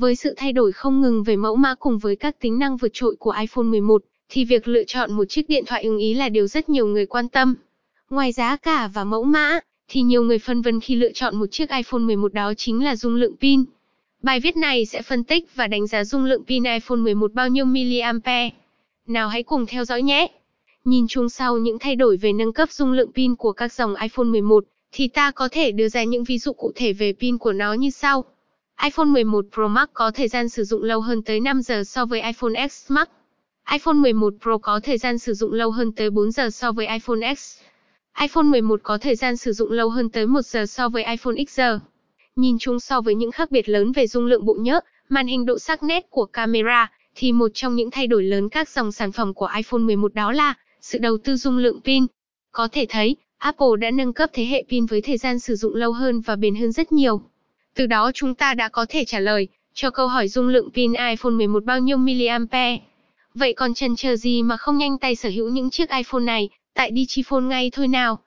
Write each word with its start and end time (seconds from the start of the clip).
Với 0.00 0.14
sự 0.14 0.34
thay 0.36 0.52
đổi 0.52 0.72
không 0.72 1.00
ngừng 1.00 1.22
về 1.22 1.36
mẫu 1.36 1.56
mã 1.56 1.74
cùng 1.74 1.98
với 1.98 2.16
các 2.16 2.40
tính 2.40 2.58
năng 2.58 2.76
vượt 2.76 2.90
trội 2.92 3.16
của 3.18 3.34
iPhone 3.40 3.64
11, 3.64 4.02
thì 4.28 4.44
việc 4.44 4.68
lựa 4.68 4.84
chọn 4.84 5.12
một 5.12 5.24
chiếc 5.24 5.48
điện 5.48 5.64
thoại 5.66 5.82
ưng 5.82 5.98
ý 5.98 6.14
là 6.14 6.28
điều 6.28 6.46
rất 6.46 6.68
nhiều 6.68 6.86
người 6.86 7.06
quan 7.06 7.28
tâm. 7.28 7.54
Ngoài 8.10 8.32
giá 8.32 8.56
cả 8.56 8.90
và 8.94 9.04
mẫu 9.04 9.24
mã, 9.24 9.60
thì 9.88 10.02
nhiều 10.02 10.22
người 10.22 10.38
phân 10.38 10.62
vân 10.62 10.80
khi 10.80 10.94
lựa 10.94 11.12
chọn 11.12 11.36
một 11.36 11.46
chiếc 11.50 11.70
iPhone 11.70 12.00
11 12.00 12.32
đó 12.32 12.52
chính 12.56 12.84
là 12.84 12.96
dung 12.96 13.14
lượng 13.14 13.36
pin. 13.40 13.64
Bài 14.22 14.40
viết 14.40 14.56
này 14.56 14.86
sẽ 14.86 15.02
phân 15.02 15.24
tích 15.24 15.54
và 15.54 15.66
đánh 15.66 15.86
giá 15.86 16.04
dung 16.04 16.24
lượng 16.24 16.44
pin 16.44 16.64
iPhone 16.64 16.98
11 16.98 17.32
bao 17.32 17.48
nhiêu 17.48 17.64
mAh. 17.64 18.52
Nào 19.06 19.28
hãy 19.28 19.42
cùng 19.42 19.66
theo 19.66 19.84
dõi 19.84 20.02
nhé. 20.02 20.26
Nhìn 20.84 21.06
chung 21.08 21.28
sau 21.28 21.58
những 21.58 21.78
thay 21.78 21.96
đổi 21.96 22.16
về 22.16 22.32
nâng 22.32 22.52
cấp 22.52 22.70
dung 22.72 22.92
lượng 22.92 23.12
pin 23.12 23.36
của 23.36 23.52
các 23.52 23.72
dòng 23.72 23.94
iPhone 24.02 24.26
11, 24.26 24.64
thì 24.92 25.08
ta 25.08 25.30
có 25.30 25.48
thể 25.52 25.72
đưa 25.72 25.88
ra 25.88 26.04
những 26.04 26.24
ví 26.24 26.38
dụ 26.38 26.52
cụ 26.52 26.72
thể 26.74 26.92
về 26.92 27.12
pin 27.12 27.38
của 27.38 27.52
nó 27.52 27.72
như 27.72 27.90
sau 27.90 28.24
iPhone 28.82 29.06
11 29.06 29.44
Pro 29.54 29.68
Max 29.68 29.88
có 29.92 30.10
thời 30.10 30.28
gian 30.28 30.48
sử 30.48 30.64
dụng 30.64 30.82
lâu 30.82 31.00
hơn 31.00 31.22
tới 31.22 31.40
5 31.40 31.62
giờ 31.62 31.84
so 31.84 32.06
với 32.06 32.22
iPhone 32.22 32.68
X 32.68 32.90
Max. 32.90 33.08
iPhone 33.72 33.94
11 33.94 34.34
Pro 34.42 34.58
có 34.58 34.80
thời 34.80 34.98
gian 34.98 35.18
sử 35.18 35.34
dụng 35.34 35.52
lâu 35.52 35.70
hơn 35.70 35.92
tới 35.92 36.10
4 36.10 36.30
giờ 36.30 36.50
so 36.50 36.72
với 36.72 36.86
iPhone 36.86 37.34
X. 37.34 37.58
iPhone 38.20 38.44
11 38.44 38.80
có 38.82 38.98
thời 38.98 39.16
gian 39.16 39.36
sử 39.36 39.52
dụng 39.52 39.72
lâu 39.72 39.90
hơn 39.90 40.10
tới 40.10 40.26
1 40.26 40.42
giờ 40.42 40.66
so 40.66 40.88
với 40.88 41.04
iPhone 41.04 41.34
XR. 41.48 41.60
Nhìn 42.36 42.56
chung 42.58 42.80
so 42.80 43.00
với 43.00 43.14
những 43.14 43.30
khác 43.30 43.50
biệt 43.50 43.68
lớn 43.68 43.92
về 43.92 44.06
dung 44.06 44.26
lượng 44.26 44.44
bộ 44.44 44.54
nhớ, 44.54 44.80
màn 45.08 45.26
hình 45.26 45.46
độ 45.46 45.58
sắc 45.58 45.82
nét 45.82 46.06
của 46.10 46.26
camera, 46.26 46.90
thì 47.14 47.32
một 47.32 47.50
trong 47.54 47.76
những 47.76 47.90
thay 47.90 48.06
đổi 48.06 48.22
lớn 48.22 48.48
các 48.48 48.68
dòng 48.68 48.92
sản 48.92 49.12
phẩm 49.12 49.34
của 49.34 49.48
iPhone 49.56 49.80
11 49.80 50.14
đó 50.14 50.32
là 50.32 50.54
sự 50.80 50.98
đầu 50.98 51.18
tư 51.18 51.36
dung 51.36 51.58
lượng 51.58 51.80
pin. 51.84 52.06
Có 52.52 52.68
thể 52.72 52.86
thấy, 52.88 53.16
Apple 53.38 53.76
đã 53.80 53.90
nâng 53.90 54.12
cấp 54.12 54.30
thế 54.32 54.44
hệ 54.44 54.64
pin 54.70 54.86
với 54.86 55.00
thời 55.00 55.16
gian 55.16 55.38
sử 55.38 55.56
dụng 55.56 55.74
lâu 55.74 55.92
hơn 55.92 56.20
và 56.20 56.36
bền 56.36 56.54
hơn 56.54 56.72
rất 56.72 56.92
nhiều. 56.92 57.22
Từ 57.80 57.86
đó 57.86 58.10
chúng 58.14 58.34
ta 58.34 58.54
đã 58.54 58.68
có 58.68 58.86
thể 58.88 59.04
trả 59.04 59.18
lời 59.18 59.48
cho 59.74 59.90
câu 59.90 60.08
hỏi 60.08 60.28
dung 60.28 60.48
lượng 60.48 60.70
pin 60.74 60.92
iPhone 60.92 61.32
11 61.32 61.64
bao 61.64 61.78
nhiêu 61.78 61.96
mAh. 61.96 62.80
Vậy 63.34 63.52
còn 63.52 63.74
chần 63.74 63.96
chờ 63.96 64.16
gì 64.16 64.42
mà 64.42 64.56
không 64.56 64.78
nhanh 64.78 64.98
tay 64.98 65.16
sở 65.16 65.28
hữu 65.28 65.48
những 65.48 65.70
chiếc 65.70 65.90
iPhone 65.90 66.22
này 66.22 66.48
tại 66.74 66.90
Digiphone 66.94 67.40
ngay 67.40 67.70
thôi 67.70 67.88
nào? 67.88 68.22